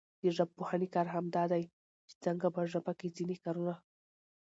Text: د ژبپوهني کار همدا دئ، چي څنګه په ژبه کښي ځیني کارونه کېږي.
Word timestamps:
د 0.21 0.23
ژبپوهني 0.37 0.87
کار 0.95 1.07
همدا 1.15 1.43
دئ، 1.51 1.63
چي 2.07 2.15
څنګه 2.25 2.47
په 2.55 2.61
ژبه 2.71 2.91
کښي 2.99 3.09
ځیني 3.15 3.37
کارونه 3.43 3.73
کېږي. 3.77 3.89